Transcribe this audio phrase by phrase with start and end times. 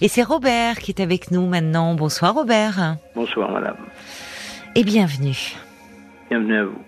[0.00, 1.94] Et c'est Robert qui est avec nous maintenant.
[1.94, 2.96] Bonsoir Robert.
[3.14, 3.76] Bonsoir madame.
[4.74, 5.54] Et bienvenue.
[6.28, 6.82] Bienvenue à vous.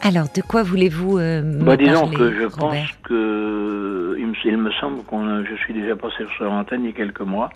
[0.00, 2.56] Alors, de quoi voulez-vous euh, me Bah, disons parler, que je Robert?
[2.56, 6.90] pense que il me, il me semble qu'on je suis déjà passé sur l'antenne il
[6.90, 7.50] y a quelques mois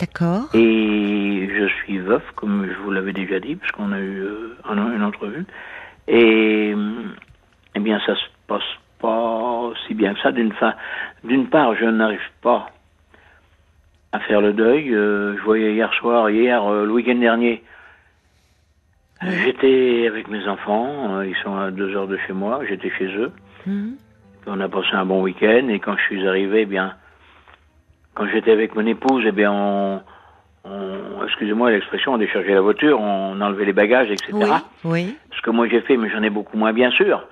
[0.00, 0.48] D'accord.
[0.54, 4.96] et je suis veuf comme je vous l'avais déjà dit puisqu'on a eu euh, un-
[4.96, 5.44] une entrevue
[6.08, 6.74] et
[7.76, 8.62] eh bien ça se passe
[9.00, 10.74] pas si bien que ça d'une fin
[11.24, 12.70] d'une part je n'arrive pas
[14.12, 17.62] à faire le deuil Euh, je voyais hier soir hier euh, le week-end dernier
[19.44, 23.06] J'étais avec mes enfants, euh, ils sont à deux heures de chez moi, j'étais chez
[23.16, 23.32] eux.
[23.66, 23.96] Mhm.
[24.46, 26.94] On a passé un bon week-end et quand je suis arrivé, eh bien,
[28.14, 30.00] quand j'étais avec mon épouse, eh bien, on,
[30.64, 34.30] on- excusez-moi l'expression, on déchargeait la voiture, on enlevait les bagages, etc.
[34.32, 34.46] Oui,
[34.84, 35.16] oui.
[35.36, 37.26] Ce que moi j'ai fait, mais j'en ai beaucoup moins, bien sûr.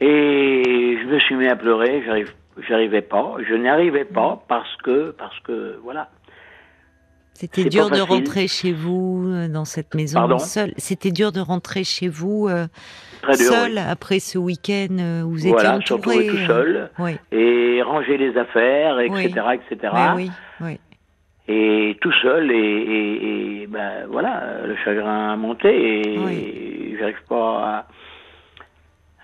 [0.00, 2.32] Et je me suis mis à pleurer, j'arrive,
[2.68, 6.08] j'arrivais pas, je n'y arrivais pas parce que, parce que, voilà.
[7.34, 10.72] C'était C'est dur de rentrer chez vous euh, dans cette maison Pardon seul.
[10.76, 12.66] C'était dur de rentrer chez vous euh,
[13.22, 13.52] Très dur.
[13.52, 16.26] seul après ce week-end euh, où vous Voilà, étiez se entouré.
[16.26, 16.90] tout seul.
[16.98, 19.92] Oui, Et ranger les affaires, etc., etc.
[20.16, 20.80] oui, oui, oui.
[21.46, 27.36] et tout seul et, et, et, ben voilà le chagrin a monté et j'arrive pas
[27.78, 27.86] à,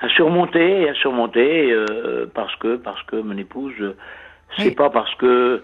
[0.01, 3.97] à surmonter et à surmonter euh, parce que parce que mon épouse euh,
[4.57, 4.75] c'est Oui.
[4.75, 5.63] pas parce que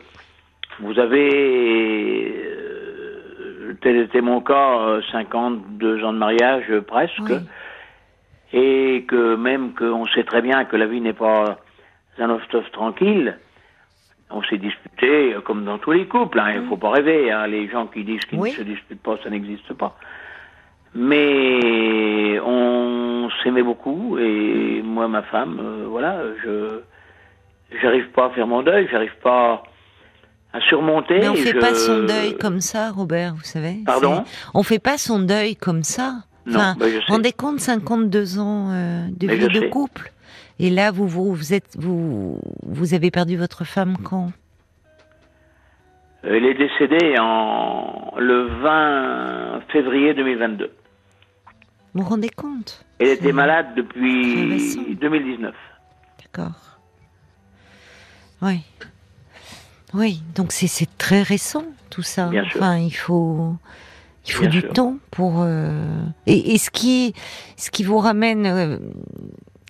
[0.80, 7.36] vous avez euh, tel était mon cas euh, 52 ans de mariage presque Oui.
[8.52, 11.58] et que même qu'on sait très bien que la vie n'est pas
[12.18, 13.36] un off-toff tranquille
[14.32, 16.38] on s'est disputé comme dans tous les couples.
[16.38, 17.32] hein, Il faut pas rêver.
[17.32, 18.50] hein, les gens qui disent qu'ils Oui.
[18.52, 19.96] ne se disputent pas, ça n'existe pas.
[20.94, 23.09] Mais on
[23.42, 26.80] s'aimait beaucoup et moi, ma femme, euh, voilà, je
[27.80, 29.62] j'arrive pas à faire mon deuil, j'arrive pas
[30.52, 31.18] à surmonter.
[31.20, 33.76] Mais on fait je- pas son deuil comme ça, Robert, vous savez.
[33.86, 34.24] Pardon?
[34.54, 36.14] On fait pas son deuil comme ça.
[36.46, 37.04] Non, Enfin, bah, je sais.
[37.12, 39.68] rendez compte, 52 ans euh, de Mais vie de sais.
[39.68, 40.10] couple.
[40.58, 44.30] Et là, vous, vous, vous êtes, vous, vous avez perdu votre femme quand?
[46.22, 50.70] Elle est décédée en le 20 février 2022.
[51.94, 54.80] Vous vous rendez compte Elle était malade depuis récent.
[55.00, 55.54] 2019.
[56.22, 56.78] D'accord.
[58.42, 58.60] Oui.
[59.92, 60.68] Oui, donc c'est
[60.98, 62.26] très récent tout ça.
[62.28, 62.56] Bien sûr.
[62.62, 63.54] Enfin, il faut
[64.26, 64.72] il faut Bien du sûr.
[64.72, 65.82] temps pour euh,
[66.26, 67.12] et, et ce qui
[67.56, 68.78] ce qui vous ramène euh,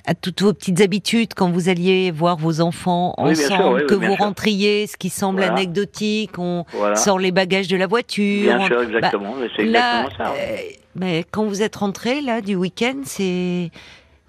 [0.05, 3.87] à toutes vos petites habitudes quand vous alliez voir vos enfants Oui, sûr, ensemble, oui,
[3.87, 4.25] que vous sûr.
[4.25, 5.53] rentriez, ce qui semble Voilà.
[5.55, 6.97] anecdotique, on Voilà.
[6.97, 8.43] sort les bagages de la voiture.
[8.43, 9.35] Bien on- sûr, bah, exactement.
[9.41, 10.35] mais c'est là, exactement ça.
[10.39, 10.57] euh,
[10.95, 13.71] mais quand vous êtes rentré là du week-end, c'est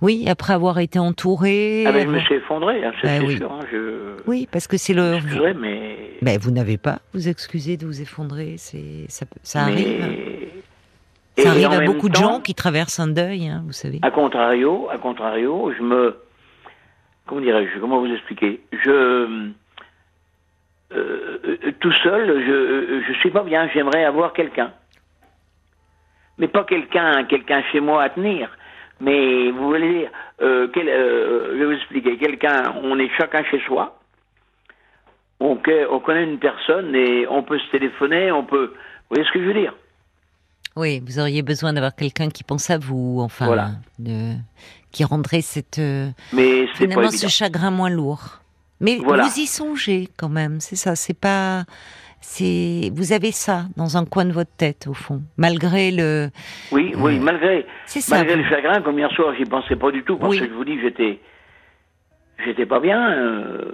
[0.02, 1.84] oui après avoir été entouré.
[1.88, 3.38] Ah ben, je me avoir- suis effondré, hein, c'est oui.
[3.38, 3.52] sûr.
[3.52, 4.16] hein, je...
[4.28, 5.16] Oui, parce que c'est le.
[5.16, 5.98] Excusez, mais...
[6.22, 10.48] Ben, vous n'avez pas vous excuser de vous effondrer, c'est ça, ça mais- arrive.
[11.38, 14.00] Ça arrive à beaucoup de gens qui traversent un deuil, hein, vous savez.
[14.04, 16.16] À contrario, à contrario, je me...
[17.26, 18.60] Comment dirais-je Comment vous expliquer?
[18.84, 18.90] Je...
[18.90, 19.50] euh,
[20.94, 23.70] euh, tout seul, je euh, je suis pas bien.
[23.74, 24.72] J'aimerais avoir quelqu'un,
[26.38, 28.50] mais pas quelqu'un, quelqu'un chez moi à tenir.
[29.00, 30.12] Mais vous voulez dire,
[30.42, 32.18] euh, quel- euh, je vais vous expliquer.
[32.18, 33.98] Quelqu'un, on est chacun chez soi.
[35.40, 38.68] On, connaît une personne et on peut se téléphoner, on peut.
[38.76, 39.74] Vous voyez ce que je veux dire?
[40.76, 43.72] Oui, vous auriez besoin d'avoir quelqu'un qui pense à vous, enfin, Voilà.
[43.98, 44.36] de-
[44.92, 48.40] qui rendrait cette euh, Mais finalement ce chagrin moins lourd.
[48.80, 49.24] Mais Voilà.
[49.24, 50.96] vous y songez quand même, c'est ça.
[50.96, 51.64] C'est pas,
[52.22, 56.30] c'est vous avez ça dans un coin de votre tête au fond, malgré le.
[56.72, 58.18] Oui, oui, malgré, C'est ça.
[58.18, 60.40] malgré vous- le chagrin, comme hier soir, j'y pensais pas du tout, parce Oui.
[60.40, 61.20] que je vous dis, j'étais,
[62.46, 63.72] j'étais pas bien, euh,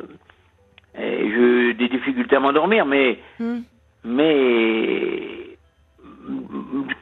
[0.99, 3.59] et j'ai eu des difficultés à m'endormir, mais, Hmm.
[4.05, 5.57] mais,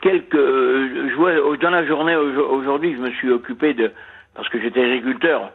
[0.02, 3.92] quelques, euh, je vois, dans la journée aujo- aujourd'hui, je me suis occupé de,
[4.36, 5.52] parce que j'étais agriculteur,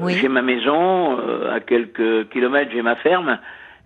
[0.00, 0.14] Oui.
[0.20, 3.38] j'ai ma maison, euh, à quelques kilomètres, j'ai ma ferme,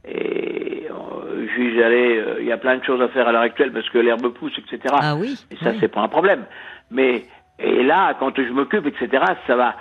[0.07, 3.73] et euh, allé, euh, il y a plein de choses à faire à l'heure actuelle,
[3.73, 4.95] parce que l'herbe pousse, etc.
[5.01, 5.39] Ah oui.
[5.51, 5.77] Et ça, oui.
[5.81, 6.45] c'est pas un problème.
[6.91, 7.27] Mais,
[7.59, 9.75] et là, quand je m'occupe, etc., ça va,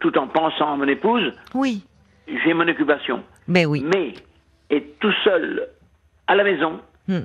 [0.00, 1.84] tout en pensant à mon épouse, Oui.
[2.26, 3.22] j'ai mon occupation.
[3.48, 3.84] Ben oui.
[3.84, 4.14] Mais,
[4.70, 5.68] être tout seul
[6.26, 7.20] à la maison, Hmm.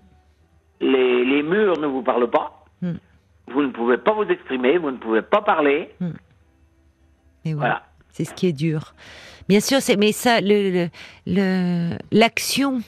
[0.82, 2.96] les, les murs ne vous parlent pas, Hmm.
[3.48, 5.90] vous ne pouvez pas vous exprimer, vous ne pouvez pas parler,
[7.46, 7.54] Et oui.
[7.54, 7.84] voilà.
[8.12, 8.94] C'est ce qui est dur.
[9.48, 10.90] Bien sûr, c'est mais ça, le le-
[11.26, 12.82] le- l'action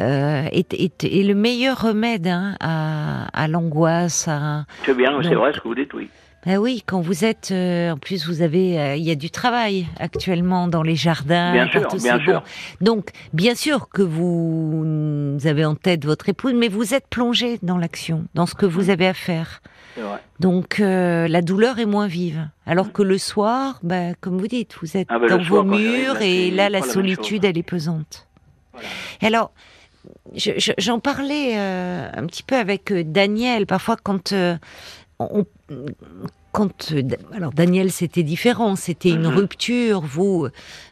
[0.00, 4.26] euh, est, est, est le meilleur remède hein, à, à l'angoisse.
[4.28, 4.64] À...
[4.86, 6.08] C'est bien, c'est vrai ce que vous dites, oui.
[6.50, 9.30] Eh oui, quand vous êtes, euh, en plus vous avez, euh, il y a du
[9.30, 11.52] travail actuellement dans les jardins.
[11.52, 12.42] Bien sûr, bien sûr.
[12.80, 17.58] Donc, bien sûr que vous, vous avez en tête votre épouse, mais vous êtes plongé
[17.62, 19.60] dans l'action, dans ce que vous avez à faire.
[19.98, 20.20] Vrai.
[20.40, 22.48] Donc, euh, la douleur est moins vive.
[22.64, 26.14] Alors que le soir, bah, comme vous dites, vous êtes Ah bah, dans vos murs
[26.14, 28.26] là, et là, la solitude, elle est pesante.
[28.72, 28.88] Voilà.
[29.20, 29.52] Et alors,
[30.34, 33.66] je- je- j'en parlais un petit peu avec Daniel.
[33.66, 34.32] Parfois, quand
[35.18, 35.44] on,
[36.52, 37.02] quand euh,
[37.32, 38.74] alors Daniel, c'était différent.
[38.76, 39.34] C'était une Mhm.
[39.36, 40.00] rupture.
[40.00, 40.48] Vous,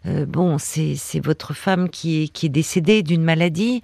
[0.07, 3.83] euh, bon, c'est c'est votre femme qui est qui est décédée d'une maladie,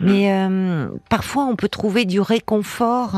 [0.00, 0.06] Mhm.
[0.06, 3.16] mais euh, parfois on peut trouver du réconfort.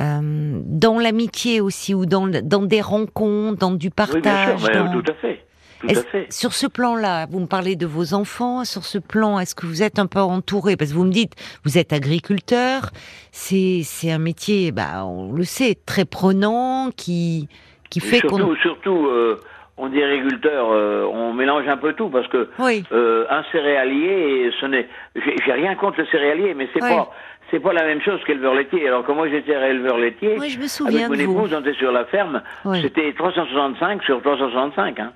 [0.00, 3.92] euh, dans l'amitié aussi ou dans, dans des rencontres, dans du Oui,
[4.22, 4.58] bien partage.
[4.60, 5.44] sûr, mais, dans- tout à fait.
[5.82, 6.32] Tout à est-ce- fait.
[6.32, 8.64] Sur ce plan-là, vous me parlez de vos enfants.
[8.64, 10.76] Sur ce plan, est-ce que vous êtes un peu entouré?
[10.76, 11.34] Parce que vous me dites,
[11.64, 12.90] vous êtes agriculteur.
[13.32, 17.48] C'est c'est un métier, bah, on le sait, très prenant, qui
[17.90, 18.36] qui fait qu'on.
[18.38, 19.40] surtout, surtout euh,
[19.76, 24.50] on dit agriculteur, euh, on mélange un peu tout parce que Oui, euh, un céréalier,
[24.60, 26.88] ce n'est, j'ai rien contre le céréalier, mais c'est Oui.
[26.90, 27.10] pas,
[27.50, 28.86] c'est pas la même chose qu'éleveur laitier.
[28.88, 31.32] Alors que moi j'étais éleveur laitier, oui, je me avec souviens mon de vous.
[31.38, 32.80] épouse, on était sur la ferme, Oui.
[32.82, 35.00] c'était 365 sur 365.
[35.00, 35.12] Hein.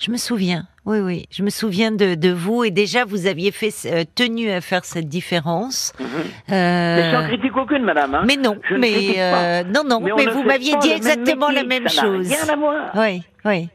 [0.00, 0.64] Je me souviens.
[0.86, 4.50] Oui, oui, je me souviens de, de vous et déjà vous aviez fait euh, tenu
[4.50, 5.92] à faire cette différence.
[6.00, 6.06] Mhm.
[6.06, 8.14] Euh, Mais sans critique aucune, madame.
[8.14, 8.24] Hein.
[8.26, 12.02] mais non, Je mais euh, non, non, mais, vous m'aviez dit exactement la même ça
[12.02, 12.28] chose.
[12.32, 12.90] Rien à voir.
[12.96, 13.68] Oui, oui.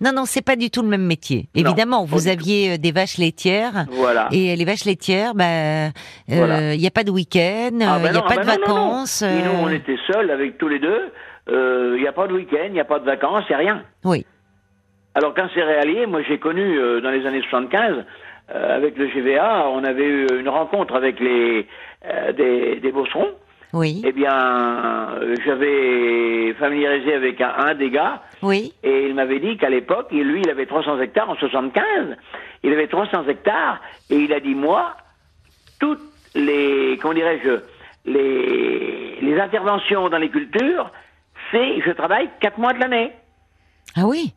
[0.00, 1.48] Non, non, c'est pas du tout le même métier.
[1.54, 3.86] Évidemment, vous aviez euh, des vaches laitières.
[3.92, 4.28] Voilà.
[4.30, 5.86] Et les vaches laitières, bah,
[6.28, 6.76] il Voilà.
[6.76, 8.58] n'y a pas de week-end, il Ah, n'y ben a non, pas ah de ben
[8.66, 8.90] non, non, non.
[8.90, 9.22] vacances.
[9.22, 11.12] Et nous, on euh, était seuls avec tous les deux.
[11.48, 13.58] Il n'y a pas de week-end, il n'y a pas de vacances, il n'y a
[13.58, 13.82] rien.
[14.04, 14.26] Oui,
[15.14, 18.04] Alors qu'un céréalier, moi j'ai connu euh, dans les années 75,
[18.54, 21.66] euh, avec le GVA, on avait eu une rencontre avec les
[22.06, 23.30] euh, des, des bosserons.
[23.72, 25.08] oui, Eh bien,
[25.46, 30.42] j'avais familiarisé avec un, un des gars, oui, et il m'avait dit qu'à l'époque, lui,
[30.42, 32.16] il avait 300 hectares en 75.
[32.62, 34.94] Il avait 300 hectares, et il a dit, moi,
[35.80, 36.02] toutes
[36.34, 37.60] les, comment dirais-je,
[38.10, 40.90] les, les interventions dans les cultures,
[41.50, 43.12] c'est, je travaille quatre mois de l'année.
[43.96, 44.34] ah oui,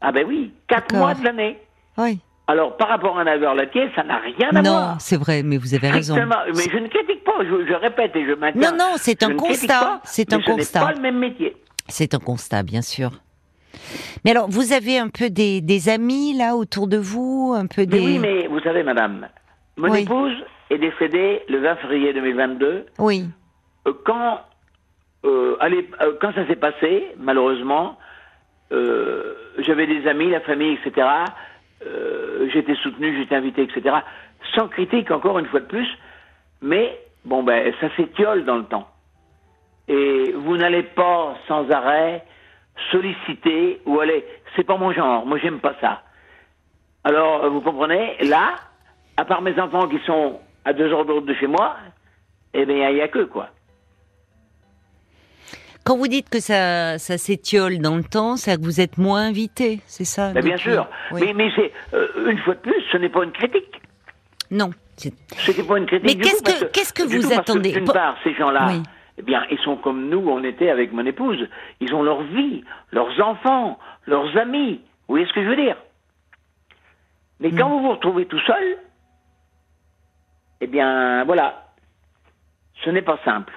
[0.00, 1.58] Ah ben oui, quatre mois de l'année.
[1.96, 2.18] oui.
[2.50, 5.00] Alors, par rapport à un éleveur laitier, ça n'a rien à Non, voir.
[5.02, 6.14] c'est vrai, mais vous avez raison.
[6.16, 6.22] Mais
[6.72, 8.70] je ne critique pas, je, je répète et je maintiens.
[8.72, 10.80] Non, non, c'est un constat, c'est un ce constat.
[10.80, 11.54] pas le même métier.
[11.88, 13.10] C'est un constat, bien sûr.
[14.24, 17.82] Mais alors, vous avez un peu des, des amis là autour de vous, un peu
[17.82, 18.00] Mais des.
[18.00, 19.28] oui, mais vous savez, madame,
[19.76, 20.04] mon Oui.
[20.04, 20.32] épouse
[20.70, 22.86] est décédée le 20 février 2022.
[22.98, 23.26] Oui,
[23.86, 24.40] Euh, Quand,
[25.26, 27.98] euh, allez, euh, quand ça s'est passé, malheureusement,
[28.72, 31.06] euh, j'avais des amis, la famille, etc.
[31.86, 33.96] Euh, j'étais soutenu, j'étais invité, etc.
[34.54, 35.88] Sans critique, encore une fois de plus.
[36.60, 38.88] Mais, bon, ben, ça s'étiole dans le temps.
[39.88, 42.24] Et vous n'allez pas sans arrêt
[42.90, 44.24] solliciter ou aller.
[44.54, 46.02] C'est pas mon genre, moi j'aime pas ça.
[47.04, 48.56] Alors, euh, vous comprenez, là,
[49.16, 51.76] à part mes enfants qui sont à deux heures de route de chez moi,
[52.54, 53.48] eh bien, il n'y a que quoi.
[55.88, 59.22] Quand vous dites que ça, ça s'étiole dans le temps, c'est que vous êtes moins
[59.22, 60.86] invité, c'est ça Mais bien sûr.
[61.12, 61.22] Oui.
[61.24, 63.80] Mais, mais c'est, euh, une fois de plus, ce n'est pas une critique.
[64.50, 64.68] Non.
[64.98, 66.18] Ce n'est pas une critique.
[66.18, 68.82] Mais qu'est-ce que- qu'est-ce que vous tout, attendez D'une part, ces gens-là, Oui.
[69.16, 71.48] eh bien, ils sont comme nous, on était avec mon épouse.
[71.80, 74.82] Ils ont leur vie, leurs enfants, leurs amis.
[75.08, 75.76] Vous voyez ce que je veux dire?
[77.40, 77.58] Mais Hmm.
[77.60, 78.76] quand vous vous retrouvez tout seul,
[80.60, 81.64] eh bien, voilà.
[82.84, 83.54] Ce n'est pas simple.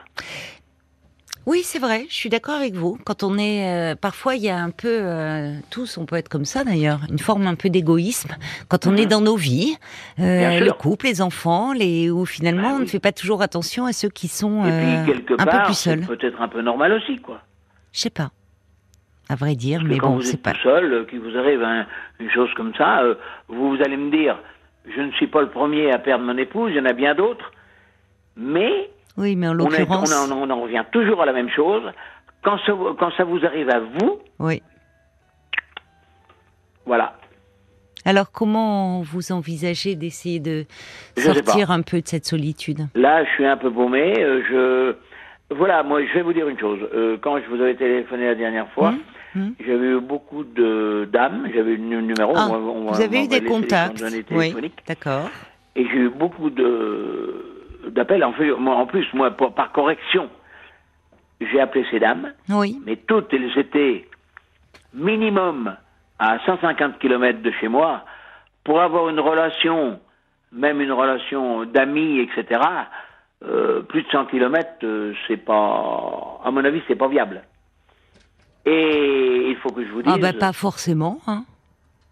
[1.47, 2.99] Oui, c'est vrai, je suis d'accord avec vous.
[3.03, 6.29] Quand on est, euh, parfois, il y a un peu, euh, tous, on peut être
[6.29, 8.29] comme ça d'ailleurs, une forme un peu d'égoïsme.
[8.69, 9.75] Quand on est dans nos vies,
[10.19, 13.85] euh, le couple, les enfants, les, où finalement Ah on ne fait pas toujours attention
[13.85, 14.69] à ceux qui sont Et
[15.05, 16.01] puis, quelque un peu plus seuls.
[16.01, 17.41] peut-être un peu normal aussi, quoi.
[17.91, 18.29] Je sais pas,
[19.27, 20.51] à vrai dire, Parce mais que quand bon, vous c'est êtes pas.
[20.53, 21.87] tout seul, qu'il vous arrive un-
[22.19, 23.01] une chose comme ça,
[23.47, 24.37] vous, vous allez me dire,
[24.95, 27.15] je ne suis pas le premier à perdre mon épouse, il y en a bien
[27.15, 27.51] d'autres,
[28.37, 31.33] mais Oui, mais en on, est- on, l'occurrence, en, on en revient toujours à la
[31.33, 31.83] même chose.
[32.43, 34.61] Quand ça, quand ça vous arrive à vous, oui.
[36.85, 37.13] voilà.
[38.03, 40.65] Alors, comment vous envisagez d'essayer de
[41.17, 42.87] sortir un peu de cette solitude?
[42.95, 44.15] Là, je suis un peu paumé.
[44.19, 46.79] euh, je, voilà, moi, je vais vous dire une chose.
[46.95, 48.89] Euh, quand je vous avais téléphoné la dernière fois,
[49.35, 49.53] Hum, hum.
[49.65, 52.33] j'avais eu beaucoup de dames, j'avais eu le numéro.
[52.35, 54.53] Ah, on Vous avez eu des contacts Oui,
[54.87, 55.29] d'accord.
[55.75, 57.50] Et j'ai eu beaucoup de
[57.89, 58.23] d'appels.
[58.23, 60.29] En, fait, en plus, moi, pour- par correction,
[61.39, 64.07] j'ai appelé ces dames, Oui, mais toutes, elles étaient
[64.93, 65.75] minimum
[66.19, 68.03] à 150 km de chez moi.
[68.63, 69.99] Pour avoir une relation,
[70.51, 72.61] même une relation d'amis, etc.,
[73.43, 74.67] euh, plus de 100 km,
[75.27, 77.41] c'est pas, à mon avis, c'est pas viable.
[78.65, 80.13] Et il faut que je vous dise.
[80.15, 81.17] Ah bah pas forcément.
[81.25, 81.43] Hein.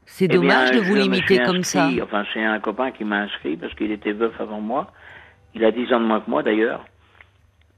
[0.08, 1.88] C'est Eh bien, dommage de vous limiter comme ça.
[2.02, 4.92] Enfin, c'est un copain qui m'a inscrit parce qu'il était veuf avant moi.
[5.56, 6.84] Il a 10 ans de moins que moi d'ailleurs.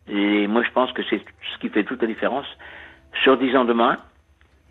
[0.07, 1.19] Et moi, je pense que c'est
[1.53, 2.45] ce qui fait toute la différence.
[3.23, 3.97] Sur 10 ans de moins,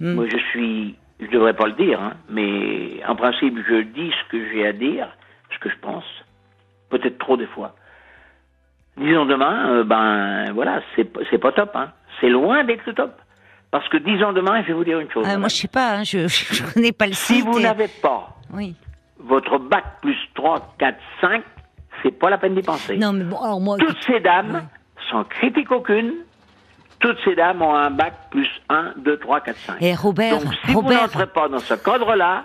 [0.00, 0.14] Hmm.
[0.14, 0.97] moi, je suis.
[1.21, 4.73] Je devrais pas le dire, hein, mais en principe, je dis ce que j'ai à
[4.73, 5.07] dire,
[5.52, 6.04] ce que je pense.
[6.88, 7.75] Peut-être trop des fois.
[8.97, 11.73] 10 ans demain, euh, ben voilà, c'est pas top.
[11.75, 11.92] Hein.
[12.21, 13.14] C'est loin d'être le top.
[13.71, 15.26] Parce que 10 ans demain, je vais vous dire une chose.
[15.28, 17.45] Ah, moi je sais pas, hein, je, je connais pas le si site.
[17.45, 18.75] vous et- n'avez pas Oui.
[19.19, 21.42] votre bac plus 3, 4, 5,
[22.02, 22.97] c'est pas la peine d'y penser.
[22.97, 23.76] Non mais bon, alors moi.
[23.78, 24.66] Toutes ces dames,
[25.11, 26.12] sans critique aucune,
[27.00, 29.76] toutes ces dames ont un bac plus 1, 2, 3, 4, 5.
[29.83, 31.02] Et Robert, Donc si vous Robert.
[31.02, 32.45] n'entrez pas dans ce cadre-là,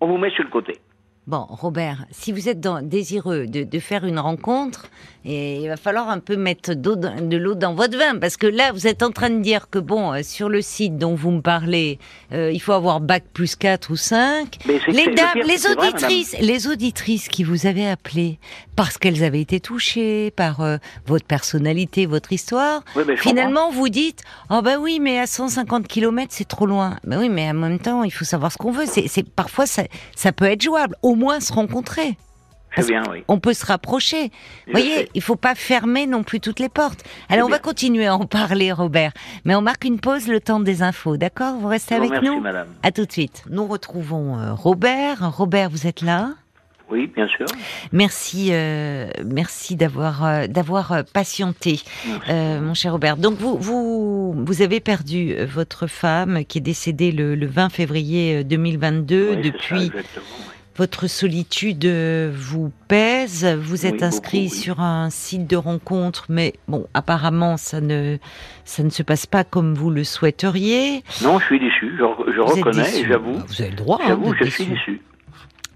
[0.00, 0.78] on vous met sur le côté.
[1.26, 4.86] Bon, Robert, si vous êtes dans- désireux de, de faire une rencontre,
[5.24, 8.70] et il va falloir un peu mettre de l'eau dans votre vin, parce que là,
[8.70, 11.40] vous êtes en train de dire que bon, euh, sur le site dont vous me
[11.40, 11.98] parlez,
[12.32, 14.58] euh, il faut avoir bac plus 4 ou 5.
[14.68, 18.38] Mais c'est- Les dames, pire, les vrai, auditrices, les auditrices qui vous avaient appelé
[18.76, 24.22] parce qu'elles avaient été touchées par euh, votre personnalité, votre histoire, Oui, finalement vous dites,
[24.50, 26.98] oh ben oui, mais à 150 km c'est trop loin.
[27.02, 28.86] Ben oui, mais en même temps, il faut savoir ce qu'on veut.
[28.86, 29.82] C'est, c'est parfois ça,
[30.14, 30.94] ça peut être jouable.
[31.02, 32.16] Au moins se rencontrer.
[32.86, 33.24] Bien, oui.
[33.28, 34.24] On peut se rapprocher.
[34.66, 35.08] Vous voyez, sais.
[35.14, 37.04] il faut pas fermer non plus toutes les portes.
[37.30, 39.12] Alors on va continuer à en parler, Robert.
[39.46, 41.54] Mais on marque une pause, le temps des infos, d'accord?
[41.56, 42.40] Vous restez vous avec remercie, nous?
[42.42, 42.68] madame.
[42.82, 43.44] À tout de suite.
[43.48, 45.34] Nous retrouvons euh, Robert.
[45.34, 46.34] Robert, vous êtes là?
[46.90, 47.46] Oui, bien sûr.
[47.92, 51.80] Merci, euh, merci d'avoir euh, d'avoir patienté,
[52.28, 53.16] euh, mon cher Robert.
[53.16, 58.36] Donc vous vous vous avez perdu votre femme qui est décédée le, le 20 février
[58.36, 59.16] euh, 2022.
[59.16, 59.90] Oui, c'est ça, Depuis.
[60.76, 63.44] Votre solitude vous pèse?
[63.46, 64.60] Vous êtes Oui, inscrit beaucoup, oui.
[64.60, 68.18] sur un site de rencontre, mais bon, apparemment ça ne
[68.64, 71.02] ça ne se passe pas comme vous le souhaiteriez.
[71.22, 71.92] Non, je suis déçu.
[71.98, 73.32] Je, je reconnais j'avoue.
[73.38, 73.98] Bah, Vous avez le droit.
[74.02, 75.00] hein, J'avoue, je suis déçu.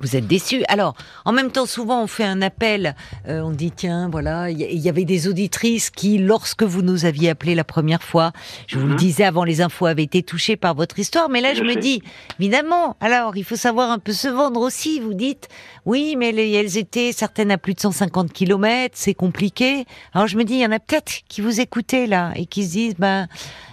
[0.00, 0.10] Déçu.
[0.10, 0.62] Vous êtes déçus.
[0.68, 2.94] Alors, en même temps, souvent, on fait un appel.
[3.28, 7.30] euh, on dit, tiens, voilà, il y, avait des auditrices qui, lorsque vous nous aviez
[7.30, 8.32] appelé la première fois,
[8.66, 8.98] je vous le Mhm.
[8.98, 11.28] disais avant les infos, avaient été touchées par votre histoire.
[11.28, 11.80] Mais là, je, Je me sais.
[11.80, 12.02] dis,
[12.38, 15.00] évidemment, alors, il faut savoir un peu se vendre aussi.
[15.00, 15.48] Vous dites,
[15.86, 19.84] oui, mais les- elles étaient certaines à plus de 150 kilomètres, c'est compliqué.
[20.14, 22.64] Alors, je me dis, il y en a peut-être qui vous écoutaient là et qui
[22.64, 23.26] se disent, ben,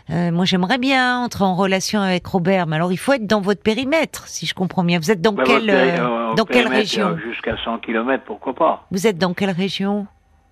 [0.09, 2.65] euh, moi, j'aimerais bien entrer en relation avec Robert.
[2.67, 4.99] Mais alors, il faut être dans votre périmètre, si je comprends bien.
[4.99, 8.53] Vous êtes dans Bah, quelle, euh, euh, dans quelle périmètre, région Jusqu'à 100 km, pourquoi
[8.55, 8.85] pas.
[8.91, 10.07] Vous êtes dans quelle région?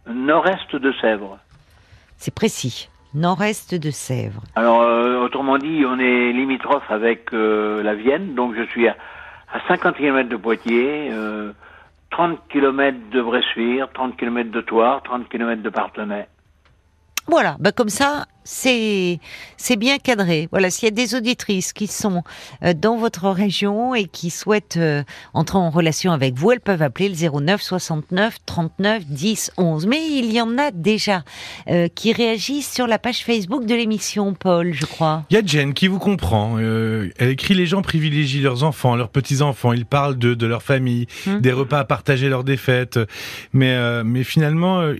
[0.07, 1.37] Nord-est de Sèvres.
[2.17, 2.89] C'est précis.
[3.13, 4.41] Nord-est de Sèvres.
[4.55, 8.95] Alors, euh, autrement dit, on est limitrophe avec la Vienne, donc je suis à,
[9.55, 11.53] à 50 km de Poitiers, euh,
[12.11, 16.27] 30 km de Bressuire, 30 km de Toire, 30 km de Partenay.
[17.27, 19.19] Voilà, bah comme ça, c'est
[19.57, 20.47] c'est bien cadré.
[20.51, 22.21] Voilà, s'il y a des auditrices qui sont
[22.63, 25.03] euh, dans votre région et qui souhaitent euh,
[25.33, 29.87] entrer en relation avec vous, elles peuvent appeler le 09 69 39 10 11.
[29.87, 31.23] Mais il y en a déjà
[31.67, 35.23] euh, qui réagissent sur la page Facebook de l'émission, Paul, je crois.
[35.31, 36.57] Il y a Jen qui vous comprend.
[36.59, 39.73] euh, elle écrit les gens privilégient leurs enfants, leurs petits enfants.
[39.73, 41.41] Ils parlent de de leur famille, Mhm.
[41.41, 42.99] des repas à partager lors des fêtes.
[43.53, 44.93] Mais euh, mais finalement.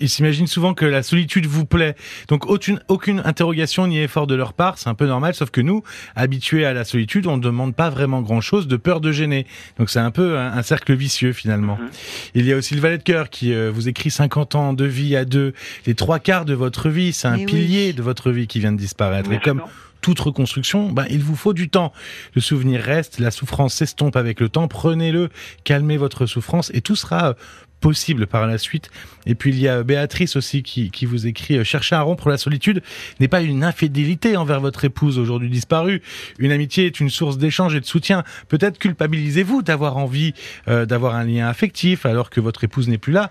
[0.00, 1.96] Ils- s'imaginent souvent que la solitude vous plaît.
[2.28, 5.60] Donc aucune, aucune interrogation ni effort de leur part, c'est un peu normal, sauf que
[5.60, 5.82] nous,
[6.14, 9.46] habitués à la solitude, on ne demande pas vraiment grand-chose de peur de gêner.
[9.78, 11.76] Donc c'est un peu un, un cercle vicieux finalement.
[11.80, 11.88] Mhm.
[12.34, 14.84] Il y a aussi le valet de cœur qui euh, vous écrit 50 ans de
[14.84, 15.52] vie à deux,
[15.86, 17.46] les trois quarts de votre vie, c'est un oui.
[17.46, 19.30] pilier de votre vie qui vient de disparaître.
[19.32, 19.62] Et comme
[20.02, 21.92] toute reconstruction, ben, il vous faut du temps.
[22.34, 24.68] Le souvenir reste, la souffrance s'estompe avec le temps.
[24.68, 25.30] Prenez-le,
[25.64, 27.34] calmez votre souffrance et tout sera euh,
[27.80, 28.90] possible par la suite.
[29.26, 32.28] Et puis il y a Béatrice aussi qui, qui vous écrit euh, chercher à rompre
[32.28, 32.82] la solitude
[33.20, 36.02] n'est pas une infidélité envers votre épouse aujourd'hui disparue.
[36.38, 38.24] Une amitié est une source d'échange et de soutien.
[38.48, 40.34] Peut-être culpabilisez-vous d'avoir envie
[40.68, 43.30] euh, d'avoir un lien affectif alors que votre épouse n'est plus là.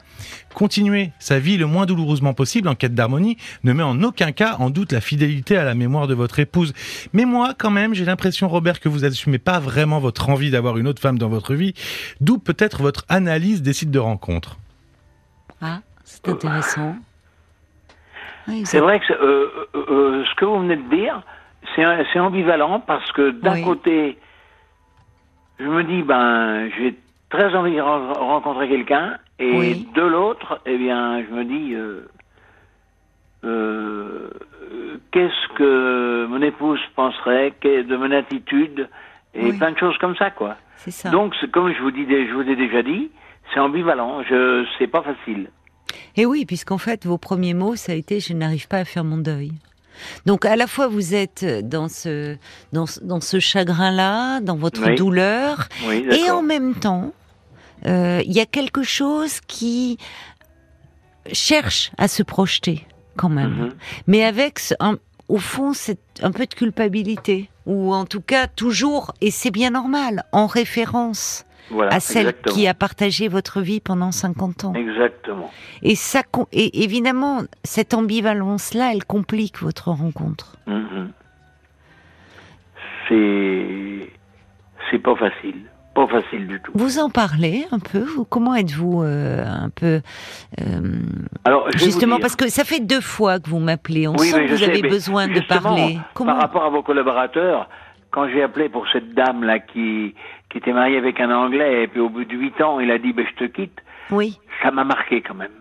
[0.54, 4.56] Continuez sa vie le moins douloureusement possible en quête d'harmonie ne met en aucun cas
[4.60, 6.74] en doute la fidélité à la mémoire de votre épouse.
[7.14, 10.78] Mais moi, quand même, j'ai l'impression, Robert, que vous assumez pas vraiment votre envie d'avoir
[10.78, 11.74] une autre femme dans votre vie,
[12.22, 14.45] d'où peut-être votre analyse des sites de rencontres.
[15.62, 16.96] Ah, c'est intéressant.
[18.48, 21.22] Oui, vous C'est vrai que euh, euh, euh, ce que vous venez de dire,
[21.76, 23.64] c'est ambivalent parce que d'un Oui.
[23.64, 24.18] côté,
[25.60, 26.96] je me dis, ben, j'ai
[27.30, 29.88] très envie de ren- rencontrer quelqu'un, et Oui.
[29.96, 31.76] de l'autre, eh bien, je me dis,
[33.44, 34.30] euh,
[35.12, 38.88] qu'est-ce que mon épouse penserait de mon attitude
[39.34, 40.56] et plein de choses comme ça, quoi.
[40.78, 41.10] c'est ça.
[41.10, 43.12] Donc, comme je vous dis, je vous ai déjà dit,
[43.54, 44.24] c'est ambivalent.
[44.24, 45.50] Je, c'est pas facile.
[46.16, 49.04] Et oui, puisqu'en fait, vos premiers mots, ça a été je n'arrive pas à faire
[49.04, 49.52] mon deuil.
[50.26, 52.36] Donc à la fois vous êtes dans ce
[52.74, 54.96] dans, dans ce chagrin-là, dans votre Oui.
[54.96, 57.14] douleur, Oui, et en même temps,
[57.86, 59.98] euh, il y a quelque chose qui
[61.32, 62.86] cherche à se projeter
[63.16, 63.70] quand même, Mhm.
[64.08, 64.98] mais avec un-
[65.30, 69.70] au fond c'est un peu de culpabilité ou en tout cas toujours et c'est bien
[69.72, 72.56] normal en référence Voilà, à celle exactement.
[72.56, 74.74] qui a partagé votre vie pendant 50 ans.
[74.76, 75.52] Exactement.
[75.82, 80.58] Et ça, et évidemment, cette ambivalence-là, elle complique votre rencontre.
[80.68, 81.10] Mhm.
[83.08, 84.10] C'est
[84.92, 85.62] c'est pas facile,
[85.94, 86.72] pas facile du tout.
[86.76, 90.02] Vous en parlez un peu vous Comment êtes-vous euh, un peu
[90.62, 90.82] euh,
[91.44, 94.08] Alors justement parce que ça fait deux fois que vous m'appelez.
[94.08, 96.00] On Oui, sent que vous sais, avez besoin de parler.
[96.14, 97.70] Comment Par rapport à vos collaborateurs,
[98.16, 100.16] quand j'ai appelé pour cette dame là qui
[100.50, 102.98] qui était mariée avec un Anglais et puis au bout de huit ans il a
[102.98, 103.78] dit ben je te quitte,
[104.10, 104.40] Oui.
[104.64, 105.52] ça m'a marqué quand même.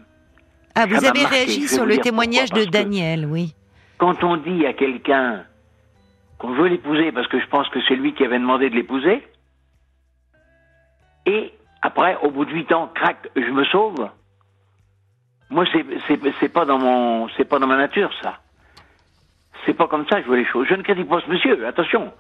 [0.77, 3.55] Ah, vous avez marqué, réagi sur le témoignage de Daniel, oui.
[3.99, 5.45] Quand on dit à quelqu'un
[6.39, 9.27] qu'on veut l'épouser parce que je pense que c'est lui qui avait demandé de l'épouser,
[11.27, 14.09] et après, au bout de huit ans, crac, je me sauve.
[15.51, 15.65] Moi,
[16.41, 18.39] c'est pas dans mon c'est pas dans ma nature ça.
[19.67, 20.67] C'est pas comme ça que je vois les choses.
[20.69, 21.67] Je ne critique pas ce monsieur.
[21.67, 22.13] Attention,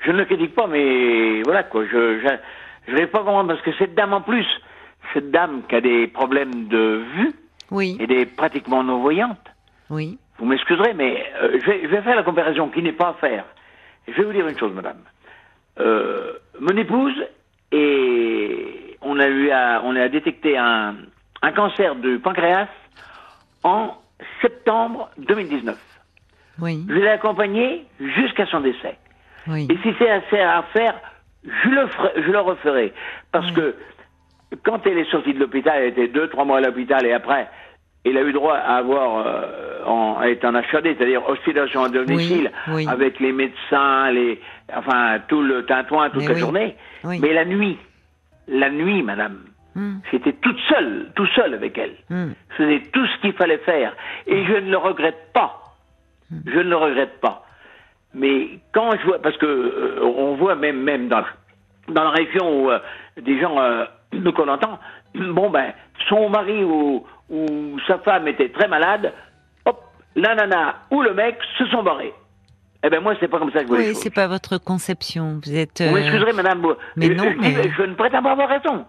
[0.00, 1.84] je ne le critique pas, mais voilà quoi.
[1.86, 2.28] Je je
[2.88, 4.46] je vais pas comprendre parce que cette dame en plus,
[5.12, 7.32] cette dame qui a des problèmes de vue
[7.70, 9.38] Oui, et des pratiquement non voyantes.
[9.90, 10.18] oui.
[10.38, 13.14] Vous m'excuserez, mais euh, je, vais, je vais faire la comparaison qui n'est pas à
[13.14, 13.46] faire.
[14.06, 14.98] Je vais vous dire une chose, madame.
[15.80, 17.14] Euh, mon épouse,
[17.72, 20.94] et on a eu à, on a détecté un,
[21.40, 22.68] un cancer du pancréas
[23.64, 23.94] en
[24.42, 25.76] septembre 2019.
[26.60, 28.98] Oui, Je l'ai accompagnée jusqu'à son décès.
[29.48, 29.68] Oui.
[29.70, 30.94] Et si c'est assez à faire,
[31.44, 32.92] je le, ferai, je le referai.
[33.32, 33.74] Parce que
[34.64, 37.48] quand elle est sortie de l'hôpital, elle était deux, trois mois à l'hôpital et après,
[38.04, 40.64] elle a eu droit à avoir, euh, en, à être en HAD,
[40.96, 42.86] c'est-à-dire hospitalisation à domicile, oui.
[42.88, 44.40] avec les médecins, les,
[44.74, 46.40] enfin, tout le tintouin toute Mais la oui.
[46.40, 46.76] journée.
[47.04, 47.78] Mais la nuit,
[48.48, 49.38] la nuit, madame,
[49.76, 51.92] Hmm, j'étais toute seule, tout seul avec elle.
[52.08, 52.32] hmm.
[52.52, 53.94] Je faisais tout ce qu'il fallait faire.
[54.26, 55.60] Et je ne le regrette pas.
[56.46, 57.44] Je ne le regrette pas.
[58.18, 61.26] Mais quand je vois, parce que euh, on voit même même dans la,
[61.88, 62.78] dans la région où euh,
[63.20, 64.78] des gens euh, nous qu'on entend,
[65.14, 65.72] bon ben
[66.08, 69.12] son mari ou, ou sa femme était très malade,
[69.66, 69.80] hop,
[70.14, 72.14] la nana ou le mec se sont barrés.
[72.82, 75.40] Eh ben moi c'est pas comme ça que je vois Oui, c'est pas votre conception.
[75.44, 75.82] Vous êtes.
[75.82, 77.36] Vous euh, m'excuserez madame, vous- mais je- non, je,
[77.82, 78.84] mais- ne prétends pas avoir raison.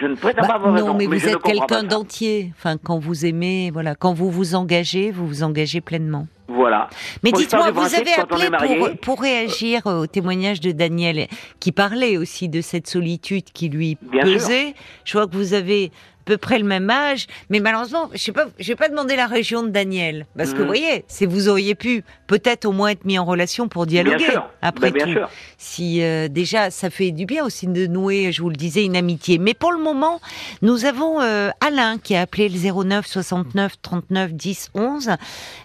[0.00, 0.94] Je ne prétends Bah, pas avoir non, raison.
[0.94, 2.50] mais vous êtes quelqu'un d'entier.
[2.56, 6.26] Enfin, quand vous aimez, voilà, quand vous vous engagez, vous vous engagez pleinement.
[6.46, 6.88] Voilà.
[7.22, 11.26] Mais dites-moi, vous avez appelé pour, pour réagir au témoignage de Daniel,
[11.58, 14.74] qui parlait aussi de cette solitude qui lui Bien pesait.
[15.04, 15.90] Je vois que vous avez
[16.24, 19.26] peu près le même âge, mais malheureusement, je sais pas, je vais pas demander la
[19.26, 20.60] région de Daniel, parce que Mhm.
[20.62, 24.16] vous voyez, c'est vous auriez pu peut-être au moins être mis en relation pour dialoguer.
[24.18, 24.48] Bien sûr.
[24.62, 25.28] Après Ben, bien tout, sûr.
[25.58, 28.96] si euh, déjà ça fait du bien aussi de nouer, je vous le disais, une
[28.96, 29.38] amitié.
[29.38, 30.20] Mais pour le moment,
[30.62, 35.10] nous avons euh, Alain qui a appelé le 09 69 39 10 11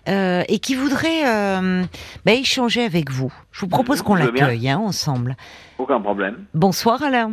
[0.08, 1.84] euh, et qui voudrait euh,
[2.26, 3.32] bah, échanger avec vous.
[3.52, 5.36] Je vous propose Mhm, qu'on l'accueille hein, ensemble.
[5.78, 6.46] Aucun problème.
[6.54, 7.32] Bonsoir Alain.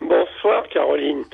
[0.00, 1.24] Bonsoir Caroline.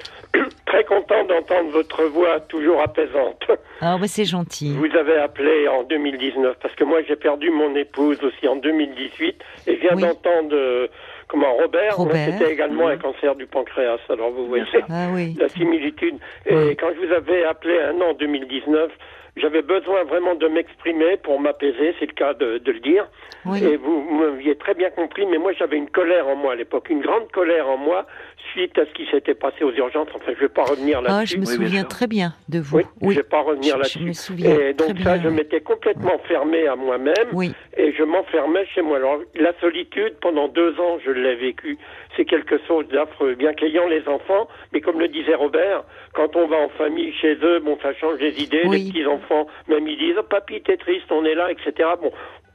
[0.67, 3.45] Très content d'entendre votre voix toujours apaisante.
[3.81, 4.75] Ah bah c'est gentil.
[4.77, 9.43] Vous avez appelé en 2019 parce que moi j'ai perdu mon épouse aussi en 2018
[9.69, 10.03] et je viens Oui.
[10.03, 10.89] d'entendre euh,
[11.29, 12.29] comment Robert, Robert.
[12.33, 13.99] c'était également un cancer du pancréas.
[14.09, 14.65] Alors vous voyez.
[14.91, 15.37] Ah oui.
[15.39, 16.17] la similitude.
[16.47, 18.91] Et quand je vous avais appelé un an en 2019,
[19.37, 23.07] j'avais besoin vraiment de m'exprimer pour m'apaiser, c'est le cas de, de le dire.
[23.45, 23.63] Oui.
[23.65, 26.89] Et vous m'aviez très bien compris, mais moi j'avais une colère en moi à l'époque,
[26.91, 28.07] une grande colère en moi
[28.53, 30.09] suite à ce qui s'était passé aux urgences.
[30.15, 31.35] Enfin, je ne vais pas revenir Ah, là-dessus.
[31.35, 32.79] je me Oui, souviens très bien de vous.
[32.79, 33.99] Oui, je ne vais pas revenir là-dessus.
[34.01, 37.53] je me souviens Et donc très ça, bien, je m'étais complètement fermé à moi-même Oui.
[37.77, 38.97] et je m'enfermais chez moi.
[38.97, 41.77] Alors la solitude, pendant deux ans, je l'ai vécu.
[42.17, 43.35] C'est quelque chose d'affreux.
[43.35, 47.35] Bien qu'ayant les enfants, mais comme le disait Robert, quand on va en famille chez
[47.43, 48.63] eux, bon, ça change les idées.
[48.67, 48.85] Oui.
[48.85, 49.26] Les petits enfants,
[49.69, 51.89] même ils disent, oh, papy, t'es triste, on est là, etc.
[52.01, 52.11] Bon,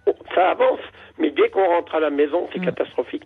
[0.08, 0.80] oh, ça avance,
[1.18, 2.66] mais dès qu'on rentre à la maison, c'est Mm.
[2.66, 3.24] catastrophique.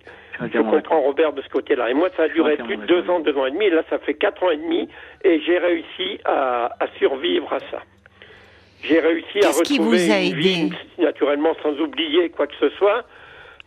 [0.54, 1.90] Je comprends Robert de ce côté-là.
[1.90, 3.66] Et moi, ça a duré plus de deux ans, deux ans et demi.
[3.68, 4.90] Et là, ça fait quatre ans et demi.
[5.24, 7.82] Et j'ai réussi à, à survivre à ça.
[8.84, 12.48] J'ai réussi à Qu'est-ce qui retrouver vous a une vie, aidé naturellement, sans oublier quoi
[12.48, 13.06] que ce soit.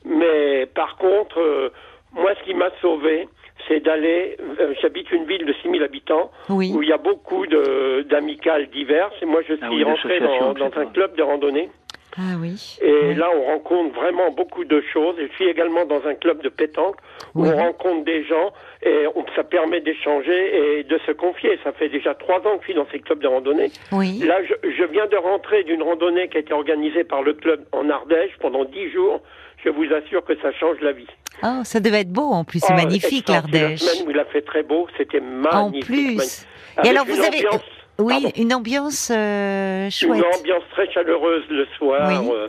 [0.04, 1.72] Mais par contre, euh,
[2.12, 3.28] moi, ce qui m'a sauvé,
[3.66, 4.36] c'est d'aller.
[4.60, 6.72] euh, J'habite une ville de 6000 habitants Oui.
[6.74, 9.14] où il y a beaucoup de- d'amicales diverses.
[9.22, 11.68] Et moi, je Ah suis oui, rentré dans, un club de randonnée
[12.16, 12.78] Ah oui.
[12.82, 13.14] Et Oui.
[13.14, 15.16] là, on rencontre vraiment beaucoup de choses.
[15.20, 16.96] Je suis également dans un club de pétanque
[17.34, 17.48] où Oui.
[17.52, 21.58] on rencontre des gens et on- ça permet d'échanger et de se confier.
[21.64, 23.70] Ça fait déjà trois ans que je suis dans ces clubs de randonnée.
[23.92, 24.18] Oui.
[24.20, 27.64] Là, je, je viens de rentrer d'une randonnée qui a été organisée par le club
[27.72, 29.20] en Ardèche pendant dix jours.
[29.64, 31.06] Je vous assure que ça change la vie.
[31.42, 33.82] Oh, ça devait être beau en plus, c'est Ah, magnifique l'Ardèche.
[33.82, 35.84] La semaine où il a fait très beau, c'était En magnifique.
[35.86, 36.16] plus.
[36.16, 36.46] magnifique.
[36.84, 37.62] Et alors une vous avez, ambiance-
[38.00, 38.32] oui, Pardon.
[38.36, 40.24] une ambiance euh, Une chouette.
[40.38, 42.08] ambiance très chaleureuse le soir.
[42.22, 42.30] Oui.
[42.32, 42.48] euh,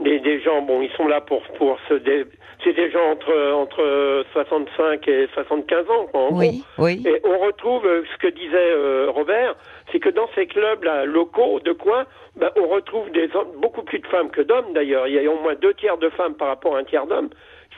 [0.00, 2.24] des, des gens, bon, ils sont là pour pour se dé...
[2.64, 7.02] c'est des gens entre entre 65 et 75 ans, quoi, en Oui, oui.
[7.06, 9.54] Et on retrouve ce que disait euh, Robert,
[9.92, 13.98] c'est que dans ces clubs là locaux de coin, ben, on retrouve des beaucoup plus
[13.98, 15.06] de femmes que d'hommes d'ailleurs.
[15.06, 17.30] Il y a au moins deux tiers de femmes par rapport à un tiers d'hommes,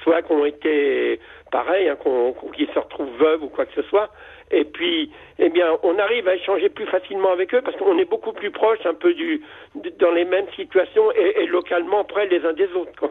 [0.03, 1.21] soit qu'on été
[1.51, 1.97] pareil, hein,
[2.55, 4.11] qui se retrouvent veuves ou quoi que ce soit.
[4.51, 8.05] Et puis, eh bien, on arrive à échanger plus facilement avec eux parce qu'on est
[8.05, 9.43] beaucoup plus proche, un peu du,
[9.99, 12.93] dans les mêmes situations et, et localement près les uns des autres.
[12.99, 13.11] Quoi.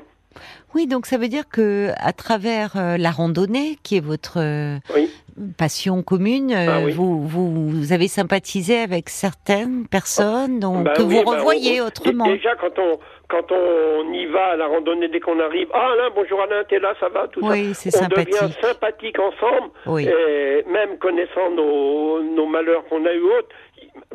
[0.74, 4.78] Oui, donc ça veut dire que à travers euh, la randonnée, qui est votre euh,
[4.96, 5.10] Oui.
[5.58, 6.92] passion commune, euh, Ah oui.
[6.94, 11.82] vous, vous vous avez sympathisé avec certaines personnes donc, Ben que oui, vous ben, revoyez
[11.82, 12.26] on- autrement.
[12.26, 16.10] Déjà, quand on quand on y va à la randonnée, dès qu'on arrive, ah Alain,
[16.14, 18.04] bonjour Alain, t'es là, ça va, tout Oui, c'est ça.
[18.04, 18.58] On devient sympathique.
[18.62, 20.02] sympathique ensemble.
[20.02, 23.48] Et même connaissant nos, nos malheurs qu'on a eu autres,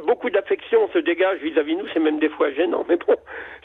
[0.07, 3.17] beaucoup d'affection se dégage vis-à-vis de nous, c'est même des fois gênant, mais bon,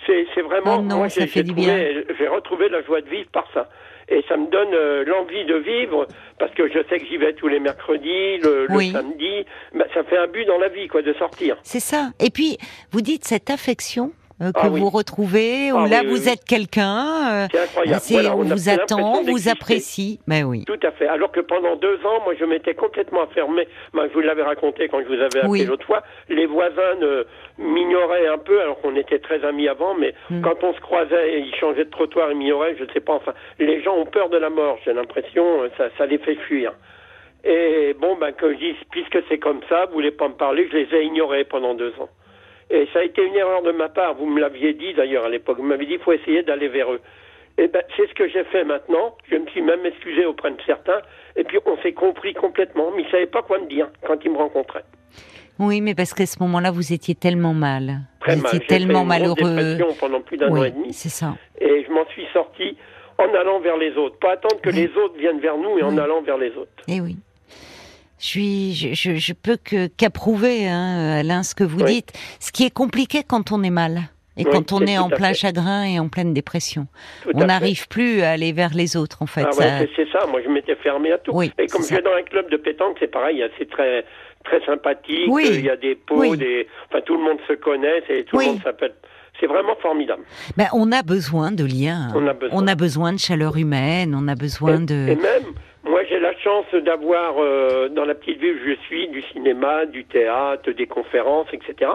[0.05, 0.77] c'est vraiment.
[0.79, 3.69] Oh non, moi, j'ai- retrouvé la joie de vivre par ça.
[4.09, 6.05] Et ça me donne euh, l'envie de vivre,
[6.37, 9.45] parce que je sais que j'y vais tous les mercredis, le, le samedi.
[9.73, 11.55] Ben, ça fait un but dans la vie, quoi, de sortir.
[11.63, 12.09] C'est ça.
[12.19, 12.57] Et puis,
[12.91, 14.11] vous dites cette affection
[14.51, 14.79] que Ah oui.
[14.79, 17.47] vous retrouvez, où Ah là oui, vous oui, êtes quelqu'un, euh,
[17.99, 20.19] C'est Voilà, on on vous attend, l'impression vous apprécie.
[20.27, 20.65] Ben oui.
[20.65, 21.07] Tout à fait.
[21.07, 23.67] Alors que pendant deux ans, moi, je m'étais complètement fermé.
[23.93, 26.01] Ben, je vous l'avais raconté quand je vous avais appelé l'autre fois.
[26.29, 27.25] Les voisins ne-
[27.59, 30.41] m'ignoraient un peu, alors qu'on était très amis avant, mais Hmm.
[30.41, 33.13] quand on se croisait et ils changeaient de trottoir, ils m'ignoraient, je ne sais pas.
[33.13, 36.35] Enfin, les gens ont peur de la mort, j'ai l'impression, euh, ça, ça les fait
[36.35, 36.73] fuir.
[37.43, 40.67] Et bon, ben, que je dis, puisque c'est comme ça, vous voulez pas me parler,
[40.71, 42.09] je les ai ignorés pendant deux ans.
[42.73, 44.15] Et ça a été une erreur de ma part.
[44.15, 45.57] Vous me l'aviez dit d'ailleurs à l'époque.
[45.57, 47.01] Vous m'avez dit, il faut essayer d'aller vers eux.
[47.57, 49.15] Eh ben, c'est ce que j'ai fait maintenant.
[49.29, 51.01] Je me suis même excusé auprès de certains.
[51.35, 52.91] Et puis, on s'est compris complètement.
[52.95, 54.85] Mais ils savaient pas quoi me dire quand ils me rencontraient.
[55.59, 57.99] Oui, mais parce qu'à ce moment-là, vous étiez tellement mal.
[58.21, 58.55] Très vous mal.
[58.55, 59.77] étiez J'ai fait tellement une malheureux.
[59.99, 60.93] pendant plus d'un an et demi.
[60.93, 61.35] c'est ça.
[61.59, 62.77] Et je m'en suis sorti
[63.17, 64.17] en allant vers les autres.
[64.19, 64.75] Pas attendre que Oui.
[64.87, 66.71] les autres viennent vers nous et en allant vers les autres.
[66.87, 67.17] Eh oui.
[68.21, 71.95] Je suis, je, je, je peux que qu'approuver, hein, Alain, ce que vous Oui.
[71.95, 72.13] dites.
[72.39, 74.01] Ce qui est compliqué quand on est mal
[74.37, 75.33] et Oui, quand on est en plein fait.
[75.33, 76.85] chagrin et en pleine dépression.
[77.23, 79.43] Tout on n'arrive plus à aller vers les autres, en fait.
[79.47, 80.25] Ah Ça- ouais, c'est- ça.
[80.27, 81.31] Moi, je m'étais fermé à tout.
[81.33, 83.43] Oui, et comme je vais dans un club de pétanque, c'est pareil.
[83.57, 84.05] C'est très
[84.45, 85.27] très sympathique.
[85.27, 85.47] Oui.
[85.51, 86.37] Il y a des pots, Oui.
[86.37, 86.67] des.
[86.89, 88.03] Enfin, tout le monde se connaît.
[88.07, 88.93] C'est tout le monde s'appelle.
[89.39, 90.21] C'est vraiment formidable.
[90.57, 92.09] Ben, on a besoin de liens.
[92.09, 92.13] hein.
[92.15, 92.59] On a besoin.
[92.63, 94.13] On a besoin de chaleur humaine.
[94.15, 94.93] On a besoin Et, de.
[95.09, 95.43] et même,
[96.43, 100.87] chance d'avoir euh, dans la petite ville où je suis du cinéma, du théâtre, des
[100.87, 101.91] conférences, etc.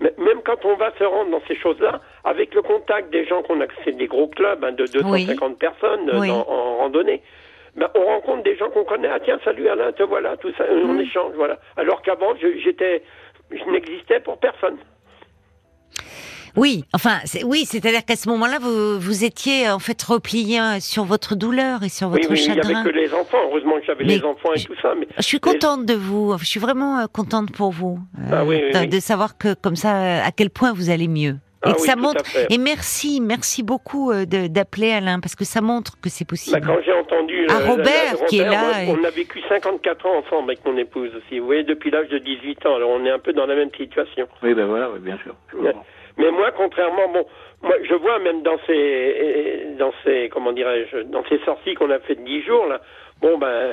[0.00, 3.42] Mais même quand on va se rendre dans ces choses-là, avec le contact des gens
[3.42, 6.28] qu'on a, c'est des gros clubs hein, de 250 personnes euh, Oui.
[6.28, 7.22] dans- en randonnée.
[7.76, 9.08] Ben, on rencontre des gens qu'on connaît.
[9.12, 10.64] Ah tiens, salut Alain, te voilà, tout ça.
[10.70, 11.00] On Mm.
[11.00, 11.58] échange, voilà.
[11.76, 13.02] Alors qu'avant, je- j'étais,
[13.52, 14.76] je n'existais pour personne.
[16.56, 21.04] Oui, enfin, oui, c'est-à-dire qu'à ce moment-là, vous, vous étiez en fait replié euh, sur
[21.04, 22.80] votre douleur et sur Oui, votre oui, il n'y chagrin.
[22.80, 23.38] avait que les enfants.
[23.50, 24.94] Heureusement que j'avais les enfants et je- tout ça.
[24.98, 26.36] Mais Je suis contente de vous.
[26.38, 27.98] Je suis vraiment euh, contente pour vous.
[28.18, 28.88] euh, Ah oui, oui, de, oui.
[28.88, 31.36] de savoir que comme ça, euh, à quel point vous allez mieux.
[31.62, 32.24] Et Ah que oui, ça montre.
[32.36, 32.52] à.
[32.52, 36.58] Et merci, merci beaucoup euh, d'appeler Alain parce que ça montre que c'est possible.
[36.58, 39.40] Bah, quand j'ai entendu euh, Robert, la- qui est là, moi, et- on a vécu
[39.46, 41.38] 54 ans ensemble avec mon épouse aussi.
[41.38, 42.76] Vous voyez, depuis l'âge de 18 ans.
[42.76, 44.26] Alors on est un peu dans la même situation.
[44.42, 45.34] Oui, ben voilà, oui, bien sûr.
[45.60, 45.74] Ouais.
[46.16, 47.24] Mais moi, contrairement, bon,
[47.62, 51.98] moi, je vois même dans ces, dans ces, comment dirais-je, dans ces sorties qu'on a
[52.00, 52.80] fait de 10 jours là.
[53.20, 53.72] Bon ben,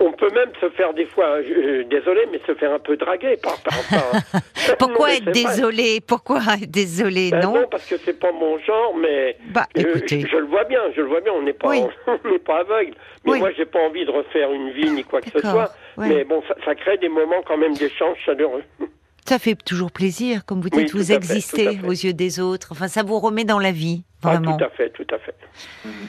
[0.00, 3.36] on peut même se faire des fois, euh, désolé, mais se faire un peu draguer
[3.42, 4.42] par, par, par-
[4.78, 6.00] Pourquoi Non, être désolé?
[6.06, 7.30] Pourquoi être désolé?
[7.30, 7.54] Ben Non.
[7.54, 10.80] non, parce que c'est pas mon genre, mais Bah, euh, je, je le vois bien,
[10.96, 11.32] je le vois bien.
[11.34, 11.82] On n'est pas, Oui.
[12.06, 12.94] on n'est pas aveugle.
[13.24, 13.38] Mais Oui.
[13.40, 15.70] moi, j'ai pas envie de refaire une vie ni quoi que ce soit.
[15.98, 16.08] ouais.
[16.08, 18.62] Mais bon, ça, ça crée des moments quand même d'échange chaleureux.
[19.28, 22.68] Ça fait toujours plaisir, comme vous dites, vous existez aux yeux des autres.
[22.72, 24.56] Enfin, ça vous remet dans la vie, vraiment.
[24.56, 25.34] Ah, tout à fait, tout à fait.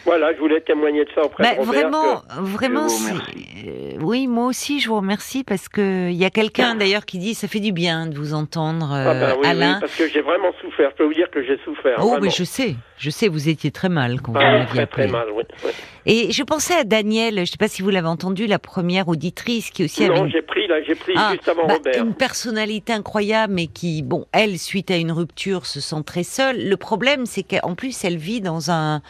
[0.05, 1.81] Voilà, je voulais témoigner de ça auprès Bah, de Robert.
[1.89, 6.29] vraiment, que- vraiment, euh, oui, moi aussi, je vous remercie parce que il y a
[6.29, 9.39] quelqu'un d'ailleurs qui dit ça fait du bien de vous entendre, Ah euh, ben oui,
[9.43, 9.77] oui, Alain.
[9.79, 10.89] parce que j'ai vraiment souffert.
[10.91, 11.97] Je peux vous dire que j'ai souffert.
[11.99, 12.21] oh, vraiment.
[12.25, 15.03] mais je sais, je sais, vous étiez très mal quand vous Ah, m'aviez très très
[15.03, 15.07] appelé.
[15.07, 15.43] mal, oui.
[15.65, 15.71] oui.
[16.05, 19.07] Et je pensais à Daniel, je ne sais pas si vous l'avez entendu, la première
[19.09, 21.73] auditrice qui aussi avait Non, une j'ai pris là, j'ai pris Ah, juste avant bah,
[21.75, 22.03] Robert.
[22.03, 26.67] une personnalité incroyable, mais qui, bon, elle, suite à une rupture, se sent très seule.
[26.67, 29.01] Le problème, c'est qu'en plus, elle vit dans un,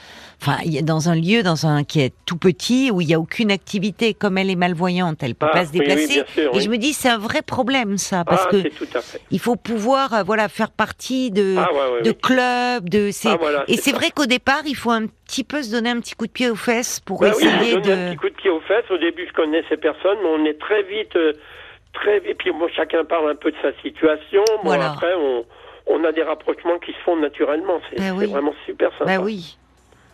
[0.42, 3.52] enfin, dans un lieu, dans un qui est tout petit, où il y a aucune
[3.52, 4.14] activité.
[4.14, 6.24] Comme elle est malvoyante, elle peut Ah, pas se oui, oui, déplacer.
[6.54, 8.64] Et je me dis, c'est un vrai problème, ça, parce ah, que
[9.32, 13.10] il faut pouvoir, euh, voilà, faire partie de, Ah, ouais, ouais, de clubs, de.
[13.26, 16.00] Ah, voilà, et c'est vrai qu'au départ, il faut un petit peu se donner un
[16.00, 18.10] petit coup de pied aux fesses pour Bah essayer donnais un de.
[18.12, 18.90] petit coup de pied aux fesses.
[18.90, 21.34] Au début, je connaissais personne, mais on est très vite, euh,
[21.94, 22.38] très vite.
[22.40, 24.44] Puis bon, chacun parle un peu de sa situation.
[24.64, 24.92] Bon, Voilà.
[24.92, 25.46] après, on,
[25.90, 27.80] on a des rapprochements qui se font naturellement.
[27.96, 28.28] C'est oui.
[28.32, 29.06] vraiment super sympa.
[29.18, 29.58] Bah oui.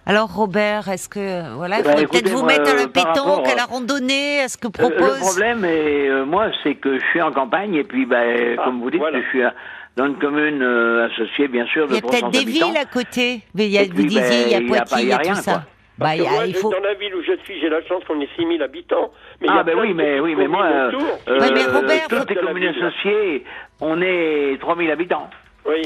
[0.07, 2.87] Alors Robert, est-ce que voilà, il Bah, faudrait écoutez, peut-être vous mettre à la euh,
[2.87, 5.19] pétanque, à la randonnée, à ce que Euh, propose.
[5.19, 8.21] Le problème, est, euh, moi, c'est que je suis en campagne et puis, bah,
[8.63, 9.19] comme vous dites, voilà.
[9.21, 9.53] je suis à-
[9.97, 12.85] dans une commune euh, associée, bien sûr, il y a peut-être 300 des villes à
[12.85, 13.41] côté.
[13.55, 14.85] Mais il y a, vous puis, disiez, ben, il y a il y a pas-
[14.85, 15.51] Poitiers, y a tout rien, ça.
[15.53, 15.61] quoi.
[15.97, 16.69] Bah, a- moi, il faut.
[16.69, 19.11] dans la ville où je suis, j'ai la chance qu'on ait 6000 habitants.
[19.41, 20.91] Mais Ah, ben oui, mais, oui, mais moi, euh,
[21.29, 23.43] euh, Ouais, mais Robert, toutes faut- les communes associées,
[23.81, 25.29] on est 3000 habitants.
[25.67, 25.81] Oui.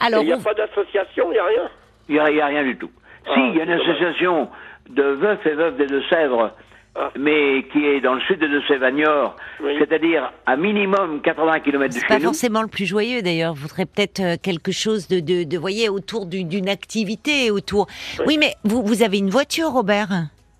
[0.00, 1.70] Alors, il n'y a pas d'association, il n'y a rien.
[2.08, 2.90] Il n'y a, rien du tout.
[3.26, 4.48] Ah, si, il y a une association
[4.90, 6.52] de veufs et veuves des Deux-Sèvres,
[6.96, 7.10] Ah.
[7.18, 9.72] mais qui est dans le sud de Deux-Sèvres, à Niort, Oui.
[9.78, 12.24] c'est-à-dire à minimum 80 km de chez pas nous.
[12.26, 13.54] forcément le plus joyeux d'ailleurs.
[13.54, 17.86] Vous voudrez peut-être euh, quelque chose de, de, de voyez, autour d'une activité, autour.
[18.26, 20.08] Oui, mais vous, vous avez une voiture, Robert?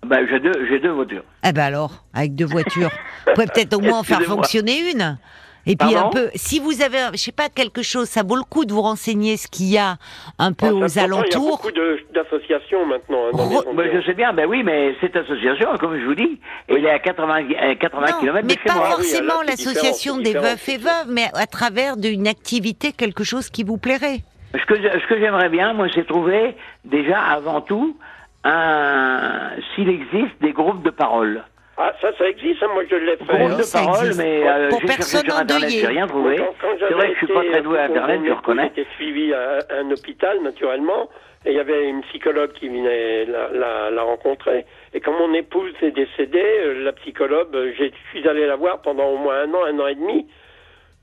[0.05, 1.23] Ben, j'ai deux, j'ai deux voitures.
[1.47, 2.89] Eh ben alors, avec deux voitures,
[3.27, 5.17] vous pouvez peut-être au moins en faire fonctionner une.
[5.67, 8.35] Et puis Pardon un peu, si vous avez, je sais pas, quelque chose, ça vaut
[8.35, 9.97] le coup de vous renseigner ce qu'il y a
[10.37, 11.49] un peu Ah, ça, aux pourtant, Il y a alentours.
[11.63, 11.71] beaucoup
[12.13, 13.25] d'associations maintenant.
[13.27, 13.75] hein, dans Re-.
[13.75, 16.89] Ben, je sais bien, ben oui, mais cette association, comme je vous dis, elle est
[16.91, 18.85] à 80, à 80 Non, km mais pas moi.
[18.91, 23.63] forcément Oui, l'association des veufs et veuves, mais à travers d'une activité, quelque chose qui
[23.63, 24.19] vous plairait.
[24.53, 27.97] Ce que, ce que j'aimerais bien, moi, c'est trouver, déjà, avant tout,
[28.43, 31.43] un, s'il existe des groupes de parole.
[31.77, 33.25] Ah, ça, ça existe, hein, moi je l'ai fait.
[33.25, 33.57] Groupes hein.
[33.57, 34.21] de ça parole, existe.
[34.23, 35.69] mais euh, Pour Internet, endeuillées.
[35.81, 36.37] j'ai rien trouvé.
[36.79, 38.71] C'est vrai que je suis pas très doué à Internet, je reconnais.
[38.75, 41.09] J'étais suivi à un hôpital, naturellement,
[41.45, 44.65] et il y avait une psychologue qui venait la, la, la rencontrer.
[44.93, 48.81] Et quand mon épouse est décédée, euh, la psychologue, euh, je suis allé la voir
[48.81, 50.27] pendant au moins un an, un an et demi,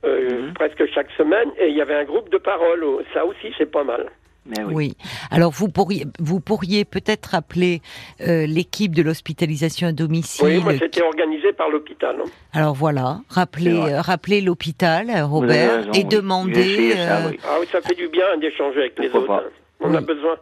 [0.05, 0.55] euh, Mhm.
[0.55, 2.83] presque chaque semaine, et il y avait un groupe de parole.
[2.83, 4.07] Oh, Ça aussi, c'est pas mal.
[4.45, 4.75] Mais oui.
[4.75, 4.97] Oui.
[5.31, 7.81] Alors vous pourriez, vous pourriez peut-être appeler
[8.21, 10.45] euh, l'équipe de l'hospitalisation à domicile.
[10.45, 12.17] Oui, moi c'était organisé par l'hôpital.
[12.21, 12.29] hein.
[12.53, 16.93] Alors voilà, rappelez, euh, rappelez l'hôpital, euh, Robert, raison, et oui.
[16.97, 17.39] Euh, oui.
[17.45, 19.45] Ah oui, ça fait du bien d'échanger avec les Pourquoi autres.
[19.45, 19.49] pas.
[19.49, 19.87] hein.
[19.91, 20.37] On a besoin.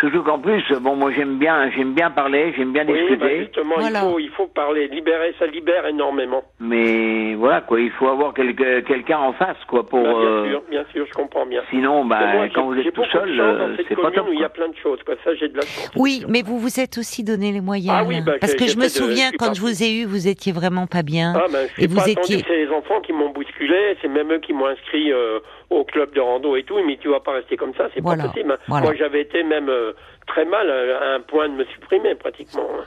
[0.00, 3.38] Surtout qu'en plus, bon, moi j'aime bien, j'aime bien parler, j'aime bien Oui, bah, discuter,
[3.40, 4.00] justement, Voilà.
[4.04, 4.88] il, faut, il faut parler.
[4.88, 6.42] Libérer, ça libère énormément.
[6.60, 10.02] mais voilà quoi, il faut avoir quelqu'un en face quoi pour.
[10.02, 11.62] Bah, bien euh, sûr, bien sûr, je comprends bien.
[11.70, 14.28] Sinon, bah, moi, quand vous êtes tout seul, euh, c'est pas top.
[14.28, 15.14] où il y a plein de choses, quoi.
[15.24, 15.90] Ça, j'ai de la chance.
[15.96, 17.94] Oui, mais vous vous êtes aussi donné les moyens.
[18.00, 20.26] Ah oui, bah, Parce que je me de- souviens quand je vous ai eu, vous
[20.26, 21.34] étiez vraiment pas bien.
[21.36, 22.42] Ah, ben, je suis et vous pas étiez.
[22.48, 25.38] c'est les enfants qui m'ont bousculé, c'est même eux qui m'ont inscrit euh,
[25.70, 28.16] au club de rando et tout, mais tu vas pas rester comme ça, c'est pas
[28.16, 28.58] possible.
[28.68, 29.92] Moi, j'avais été même euh,
[30.26, 32.66] très mal à un point de me supprimer, pratiquement.
[32.78, 32.84] hein.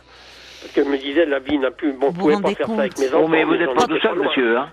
[0.62, 1.94] Parce que je me disais, la vie n'a plus...
[1.94, 3.28] Bon, Vous vous pas faire compte ça avec mes Oh, enfants.
[3.28, 4.58] mais vous n'êtes pas tout seul, monsieur.
[4.58, 4.70] Hein.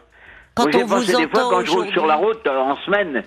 [0.55, 2.47] Quand Moi, j'ai on vous pensé des fois entend quand je roule sur la route
[2.47, 3.23] euh, en semaine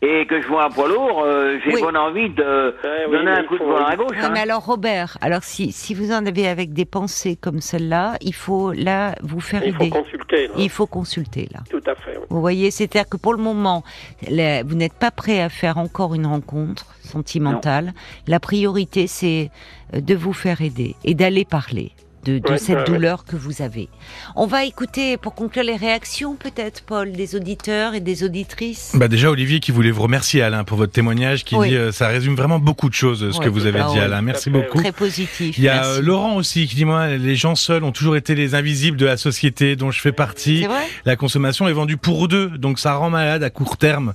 [0.00, 1.80] et que je vois un poids lourd, euh, j'ai Oui.
[1.82, 2.74] bonne envie de
[3.08, 4.10] oui, donner un coup de volant à gauche.
[4.16, 4.30] Ouais, hein.
[4.32, 8.34] mais alors Robert, alors si si vous en avez avec des pensées comme celle-là, il
[8.34, 9.90] faut là vous faire Il faut aider.
[9.90, 10.54] consulter, là.
[10.56, 11.60] Il faut consulter là.
[11.68, 12.16] tout à fait.
[12.16, 12.24] oui.
[12.30, 13.82] Vous voyez, c'est-à-dire que pour le moment,
[14.28, 17.92] vous n'êtes pas prêt à faire encore une rencontre sentimentale.
[18.26, 19.50] La priorité, c'est
[19.94, 21.92] euh, de vous faire aider et d'aller parler
[22.28, 23.88] de, de Ouais, cette douleur que vous avez.
[24.36, 28.92] On va écouter, pour conclure, les réactions peut-être, Paul, des auditeurs et des auditrices.
[28.94, 31.68] Bah déjà Olivier qui voulait vous remercier Alain pour votre témoignage qui Oui.
[31.70, 33.88] dit euh, ça résume vraiment beaucoup de choses euh, ce Ouais, que vous avez ah
[33.92, 34.20] dit Alain.
[34.22, 34.78] Merci beaucoup.
[34.78, 35.56] Très positif.
[35.58, 35.90] Il y a merci.
[35.98, 39.06] euh, Laurent aussi qui dit moi les gens seuls ont toujours été les invisibles de
[39.06, 40.60] la société dont je fais partie.
[40.62, 40.84] C'est vrai?
[41.04, 44.12] La consommation est vendue pour deux, donc ça rend malade à court terme.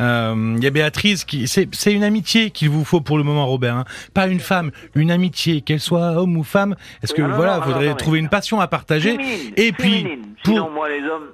[0.00, 3.24] Euh, Il y a Béatrice qui, c'est c'est une amitié qu'il vous faut pour le
[3.24, 3.76] moment, Robert.
[3.76, 3.84] hein.
[4.12, 6.74] Pas une femme, une amitié, qu'elle soit homme ou femme.
[7.02, 9.52] Est-ce que Non, non, voilà, non, non, faudrait non, trouver une passion à partager Féminine,
[9.56, 10.34] Et puis, féminine.
[10.44, 11.30] pour- Sinon, moi, les hommes.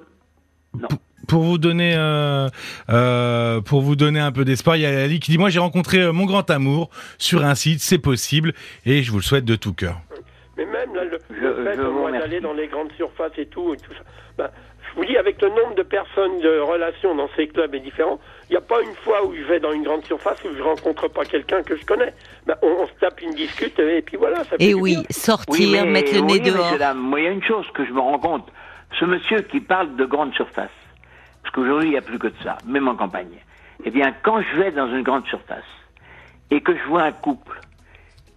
[1.27, 2.47] pour vous donner euh,
[2.89, 5.59] euh, pour vous donner un peu d'espoir, il y a Ali qui dit moi j'ai
[5.59, 8.53] rencontré euh, mon grand amour sur un site, c'est possible
[8.85, 9.99] et je vous le souhaite de tout cœur.
[10.57, 11.63] Mais même là, le, Je- le
[12.11, 14.03] fait d'aller dans les grandes surfaces et tout, et tout ça,
[14.37, 14.49] ben,
[14.91, 18.19] je vous dis, avec le nombre de personnes, de relations dans ces clubs est différent.
[18.49, 20.61] Il n'y a pas une fois où je vais dans une grande surface où je
[20.61, 22.13] rencontre pas quelqu'un que je connais.
[22.45, 24.43] Ben, on, on se tape une discute et puis voilà.
[24.43, 25.03] Ça fait Et oui, bien.
[25.09, 26.57] sortir, mais- mettre le nez oui, dehors.
[26.65, 28.47] messieurs, dames, moi, il y a une chose que je me rends compte.
[28.99, 30.69] Ce monsieur qui parle de grande surface,
[31.41, 33.37] parce qu'aujourd'hui, il n'y a plus que de ça, même en campagne.
[33.85, 35.63] Eh bien, quand je vais dans une grande surface
[36.51, 37.57] et que je vois un couple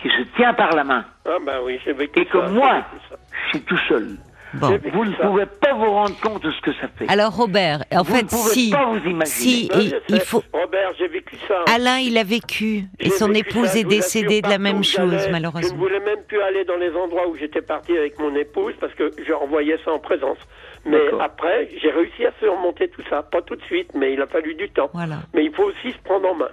[0.01, 3.05] qui se tient par la main Ah ben oui, vécu et que ça, moi, vécu
[3.11, 3.17] ça.
[3.45, 4.17] je suis tout seul,
[4.61, 4.79] Bon.
[4.93, 7.07] Vous ne pouvez pas vous rendre compte de ce que ça fait.
[7.09, 9.25] Alors Robert, en vous fait, ne pouvez si, pas vous imaginer.
[9.27, 10.25] si, Euh, il, je il sais.
[10.27, 10.43] faut.
[10.53, 11.65] Robert, j'ai vécu ça.
[11.75, 14.41] Alain, il a vécu et J'ai son vécu épouse ça, est je vous assure, décédée
[14.43, 15.79] de la partout même chose, j'allais, Je ne malheureusement.
[15.79, 19.11] voulais même plus aller dans les endroits où j'étais parti avec mon épouse parce que
[19.27, 20.39] je renvoyais ça en présence.
[20.87, 21.23] Mais D'accord.
[21.23, 23.23] après, j'ai réussi à surmonter tout ça.
[23.23, 24.91] Pas tout de suite, mais il a fallu du temps.
[24.95, 25.17] Voilà.
[25.35, 26.49] Mais il faut aussi se prendre en main.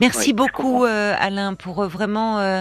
[0.00, 2.60] Merci Oui, beaucoup, euh, Alain, pour euh, vraiment euh,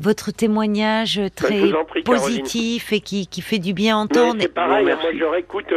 [0.00, 2.04] votre témoignage très prie, Caroline.
[2.04, 4.36] positif et qui, qui fait du bien entendre.
[4.40, 5.72] c'est pareil, hein, moi je réécoute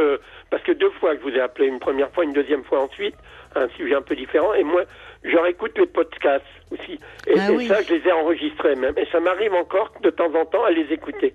[0.50, 2.84] parce que deux fois que je vous ai appelé, une première fois, une deuxième fois
[2.84, 3.16] ensuite,
[3.56, 4.84] un sujet un peu différent, et moi
[5.24, 7.00] je réécoute les podcasts aussi.
[7.28, 7.68] Et, Ah et oui.
[7.68, 8.94] ça, je les ai enregistrés même.
[8.98, 11.34] Et ça m'arrive encore de temps en temps à les écouter.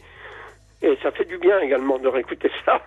[0.84, 2.80] Et ça fait du bien également de réécouter ça.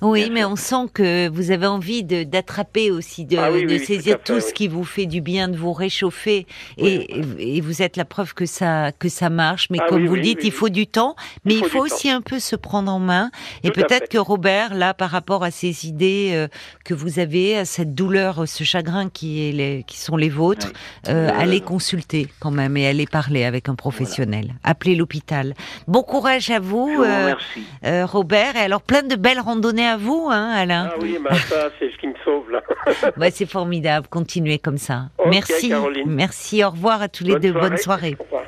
[0.00, 3.66] Oui, mais on sent que vous avez envie de d'attraper aussi, de, Ah oui, de
[3.66, 4.52] oui, oui, saisir tout fait, ce oui.
[4.52, 6.46] qui vous fait du bien, de vous réchauffer,
[6.78, 7.06] Oui.
[7.38, 9.68] et, et vous êtes la preuve que ça que ça marche.
[9.70, 11.68] Mais Ah comme oui, vous le dites, oui, il faut du temps, mais il faut
[11.68, 11.96] faut, du temps.
[11.96, 13.30] aussi un peu se prendre en main.
[13.64, 16.46] Et Tout peut-être que Robert, là, par rapport à ces idées euh,
[16.84, 20.72] que vous avez, à cette douleur, ce chagrin qui est les, qui sont les vôtres,
[21.08, 24.54] euh, Euh, allez consulter quand même et allez parler avec un professionnel.
[24.64, 25.54] Appelez l'hôpital.
[25.88, 26.88] Bon courage à vous
[27.34, 27.62] remercie.
[27.84, 28.56] euh, Robert.
[28.56, 30.90] Et alors, plein de belles randonnées à vous, hein, Alain.
[30.92, 32.60] Ah oui, bah ça, c'est ce qui me sauve là.
[33.16, 34.06] Ouais, c'est formidable.
[34.08, 35.04] Continuez comme ça.
[35.26, 35.68] Merci.
[35.70, 36.04] Caroline.
[36.10, 36.64] Merci.
[36.64, 37.52] Au revoir à tous les deux.
[37.52, 38.16] Bonne soirée.
[38.18, 38.42] Au revoir.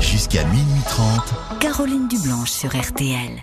[0.00, 1.58] Jusqu'à minuit 30.
[1.60, 3.42] Caroline Dublanche sur RTL.